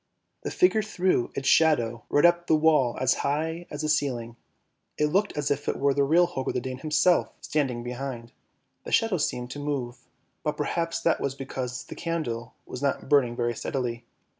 [0.41, 4.35] The figure threw its shadow right up the wall as high as the ceiling,
[4.97, 8.31] it looked as if it were the real Holger the Dane himself standing behind;
[8.83, 9.99] the shadow seemed to move,
[10.41, 14.03] but perhaps that was because the candle was not burning very steadily.